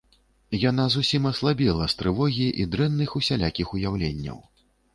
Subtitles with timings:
[0.69, 4.37] Яна зусім аслабела з трывогі і дрэнных усялякіх уяўленняў.